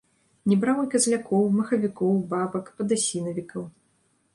Не 0.53 0.55
браў 0.63 0.79
і 0.83 0.87
казлякоў, 0.93 1.45
махавікоў, 1.59 2.13
бабак, 2.35 2.77
падасінавікаў. 2.81 3.63